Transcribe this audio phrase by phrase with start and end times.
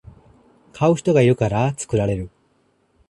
[0.73, 2.31] 買う人がいるから作られる